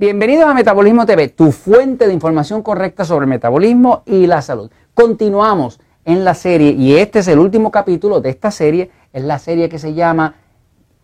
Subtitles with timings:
[0.00, 4.70] Bienvenidos a Metabolismo TV, tu fuente de información correcta sobre el metabolismo y la salud.
[4.94, 9.40] Continuamos en la serie y este es el último capítulo de esta serie, es la
[9.40, 10.36] serie que se llama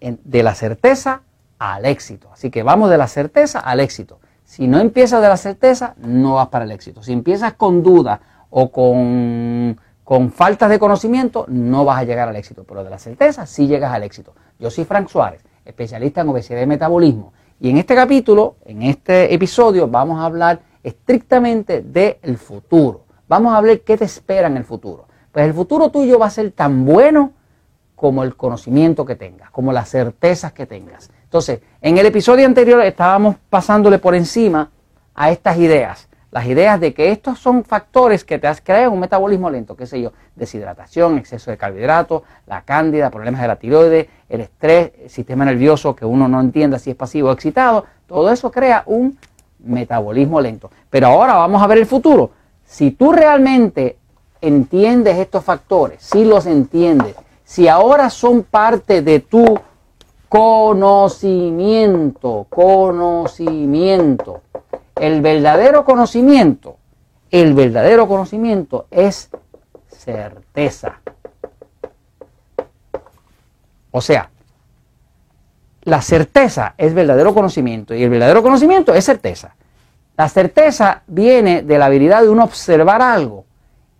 [0.00, 1.22] De la certeza
[1.60, 2.30] al éxito.
[2.32, 4.18] Así que vamos de la certeza al éxito.
[4.42, 7.00] Si no empiezas de la certeza, no vas para el éxito.
[7.04, 8.20] Si empiezas con duda
[8.50, 12.64] o con, con faltas de conocimiento, no vas a llegar al éxito.
[12.64, 14.34] Pero de la certeza, sí llegas al éxito.
[14.58, 17.32] Yo soy Frank Suárez, especialista en obesidad y metabolismo.
[17.62, 23.04] Y en este capítulo, en este episodio, vamos a hablar estrictamente del futuro.
[23.28, 25.06] Vamos a hablar qué te espera en el futuro.
[25.30, 27.32] Pues el futuro tuyo va a ser tan bueno
[27.94, 31.10] como el conocimiento que tengas, como las certezas que tengas.
[31.22, 34.70] Entonces, en el episodio anterior estábamos pasándole por encima
[35.14, 39.50] a estas ideas las ideas de que estos son factores que te crean un metabolismo
[39.50, 44.42] lento, qué sé yo, deshidratación, exceso de carbohidratos, la cándida, problemas de la tiroides, el
[44.42, 48.50] estrés, el sistema nervioso que uno no entienda si es pasivo o excitado, todo eso
[48.50, 49.18] crea un
[49.58, 50.70] metabolismo lento.
[50.88, 52.30] Pero ahora vamos a ver el futuro.
[52.64, 53.96] Si tú realmente
[54.40, 59.58] entiendes estos factores, si los entiendes, si ahora son parte de tu
[60.28, 64.42] conocimiento, conocimiento,
[65.00, 66.76] el verdadero conocimiento,
[67.30, 69.30] el verdadero conocimiento es
[69.88, 71.00] certeza.
[73.90, 74.28] O sea,
[75.84, 79.54] la certeza es verdadero conocimiento y el verdadero conocimiento es certeza.
[80.18, 83.46] La certeza viene de la habilidad de uno observar algo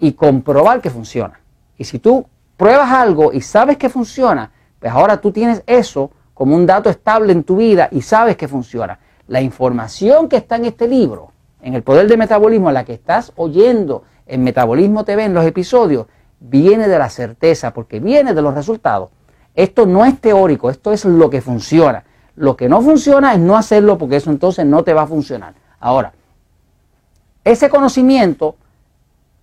[0.00, 1.38] y comprobar que funciona.
[1.76, 4.50] Y si tú pruebas algo y sabes que funciona,
[4.80, 8.48] pues ahora tú tienes eso como un dato estable en tu vida y sabes que
[8.48, 8.98] funciona.
[9.28, 13.32] La información que está en este libro, en el poder de metabolismo, la que estás
[13.36, 16.06] oyendo en Metabolismo TV, en los episodios,
[16.40, 19.10] viene de la certeza, porque viene de los resultados.
[19.54, 22.04] Esto no es teórico, esto es lo que funciona.
[22.36, 25.54] Lo que no funciona es no hacerlo porque eso entonces no te va a funcionar.
[25.80, 26.12] Ahora,
[27.44, 28.56] ese conocimiento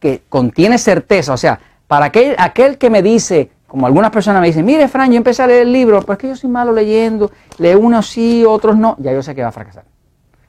[0.00, 4.48] que contiene certeza, o sea, para aquel, aquel que me dice, como algunas personas me
[4.48, 6.72] dicen, mire Fran, yo empecé a leer el libro, pero es que yo soy malo
[6.72, 9.84] leyendo, leo unos sí, otros no, ya yo sé que va a fracasar.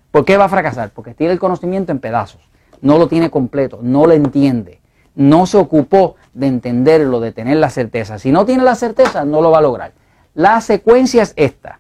[0.10, 0.90] ¿Por qué va a fracasar?
[0.90, 2.42] Porque tiene el conocimiento en pedazos,
[2.82, 4.82] no lo tiene completo, no lo entiende,
[5.14, 8.18] no se ocupó de entenderlo, de tener la certeza.
[8.18, 9.92] Si no tiene la certeza, no lo va a lograr.
[10.34, 11.80] La secuencia es esta.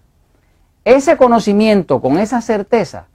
[0.86, 3.08] Ese conocimiento con esa certeza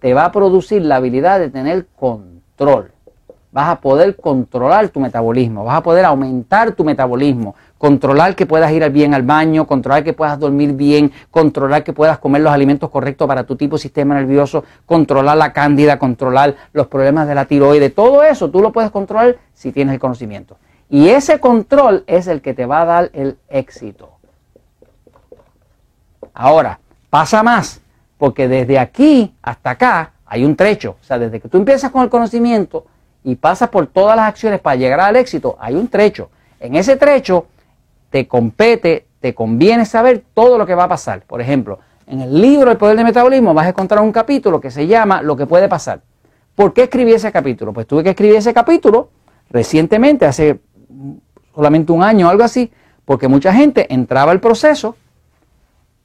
[0.00, 2.92] te va a producir la habilidad de tener control
[3.52, 8.70] vas a poder controlar tu metabolismo, vas a poder aumentar tu metabolismo, controlar que puedas
[8.72, 12.90] ir bien al baño, controlar que puedas dormir bien, controlar que puedas comer los alimentos
[12.90, 17.46] correctos para tu tipo de sistema nervioso, controlar la cándida, controlar los problemas de la
[17.46, 20.56] tiroide, todo eso tú lo puedes controlar si tienes el conocimiento.
[20.88, 24.10] Y ese control es el que te va a dar el éxito.
[26.34, 26.80] Ahora,
[27.10, 27.80] pasa más,
[28.18, 32.02] porque desde aquí hasta acá hay un trecho, o sea, desde que tú empiezas con
[32.02, 32.86] el conocimiento,
[33.24, 36.30] y pasas por todas las acciones para llegar al éxito, hay un trecho.
[36.58, 37.46] En ese trecho
[38.10, 41.22] te compete, te conviene saber todo lo que va a pasar.
[41.22, 44.70] Por ejemplo, en el libro El Poder del Metabolismo vas a encontrar un capítulo que
[44.70, 46.00] se llama Lo que puede pasar.
[46.54, 47.72] ¿Por qué escribí ese capítulo?
[47.72, 49.10] Pues tuve que escribir ese capítulo
[49.50, 50.60] recientemente, hace
[51.54, 52.72] solamente un año o algo así,
[53.04, 54.96] porque mucha gente entraba al proceso,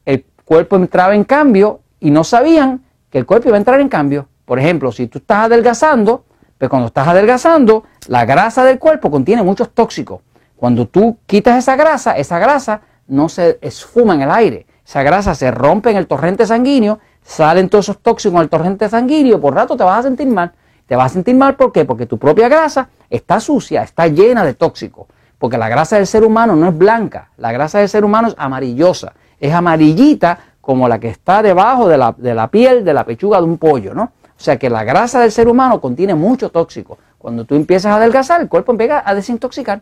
[0.06, 3.90] el cuerpo entraba en cambio y no sabían que el cuerpo iba a entrar en
[3.90, 4.28] cambio.
[4.46, 6.26] Por ejemplo, si tú estás adelgazando,
[6.58, 10.22] pero cuando estás adelgazando, la grasa del cuerpo contiene muchos tóxicos.
[10.56, 14.66] Cuando tú quitas esa grasa, esa grasa no se esfuma en el aire.
[14.86, 18.88] Esa grasa se rompe en el torrente sanguíneo, salen todos esos tóxicos en el torrente
[18.88, 20.54] sanguíneo, por rato te vas a sentir mal.
[20.88, 21.84] Te vas a sentir mal ¿por qué?
[21.84, 25.08] Porque tu propia grasa está sucia, está llena de tóxicos.
[25.40, 28.36] Porque la grasa del ser humano no es blanca, la grasa del ser humano es
[28.38, 33.04] amarillosa, es amarillita como la que está debajo de la, de la piel de la
[33.04, 34.12] pechuga de un pollo, ¿no?
[34.38, 36.98] O sea que la grasa del ser humano contiene mucho tóxico.
[37.18, 39.82] Cuando tú empiezas a adelgazar, el cuerpo empieza a desintoxicar.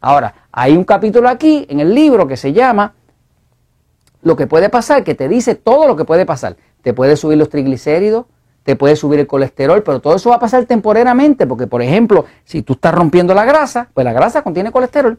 [0.00, 2.94] Ahora, hay un capítulo aquí en el libro que se llama
[4.22, 6.56] Lo que puede pasar, que te dice todo lo que puede pasar.
[6.82, 8.26] Te puede subir los triglicéridos,
[8.62, 12.26] te puede subir el colesterol, pero todo eso va a pasar temporariamente, porque por ejemplo,
[12.44, 15.18] si tú estás rompiendo la grasa, pues la grasa contiene colesterol.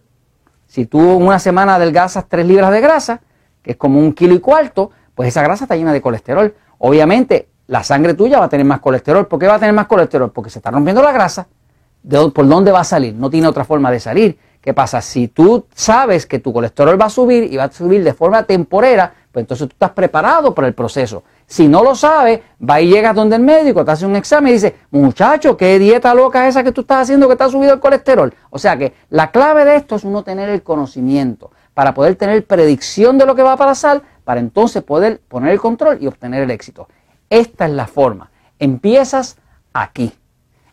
[0.68, 3.22] Si tú en una semana adelgazas 3 libras de grasa,
[3.64, 6.54] que es como un kilo y cuarto, pues esa grasa está llena de colesterol.
[6.78, 9.28] Obviamente, la sangre tuya va a tener más colesterol.
[9.28, 10.32] ¿Por qué va a tener más colesterol?
[10.32, 11.48] Porque se está rompiendo la grasa.
[12.34, 13.14] ¿Por dónde va a salir?
[13.14, 14.40] No tiene otra forma de salir.
[14.60, 15.02] ¿Qué pasa?
[15.02, 18.42] Si tú sabes que tu colesterol va a subir y va a subir de forma
[18.44, 21.24] temporera, pues entonces tú estás preparado para el proceso.
[21.46, 24.54] Si no lo sabes, va y llegas donde el médico, te hace un examen y
[24.54, 27.74] dice, muchacho, qué dieta loca es esa que tú estás haciendo que te ha subido
[27.74, 28.34] el colesterol.
[28.50, 32.46] O sea que la clave de esto es uno tener el conocimiento para poder tener
[32.46, 36.42] predicción de lo que va a pasar, para entonces poder poner el control y obtener
[36.42, 36.88] el éxito.
[37.30, 38.32] Esta es la forma.
[38.58, 39.38] Empiezas
[39.74, 40.12] aquí.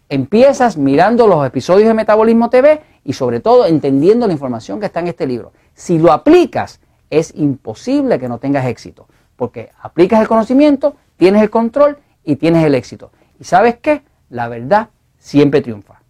[0.08, 5.00] Empiezas mirando los episodios de Metabolismo TV y sobre todo entendiendo la información que está
[5.00, 5.52] en este libro.
[5.74, 6.80] Si lo aplicas,
[7.10, 12.64] es imposible que no tengas éxito, porque aplicas el conocimiento, tienes el control y tienes
[12.64, 13.12] el éxito.
[13.38, 14.02] ¿Y sabes qué?
[14.30, 16.00] La verdad siempre triunfa.